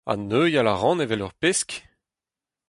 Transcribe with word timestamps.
Ha 0.07 0.13
neuial 0.17 0.67
a 0.73 0.75
ran 0.75 1.03
evel 1.03 1.23
ur 1.25 1.33
pesk! 1.41 1.69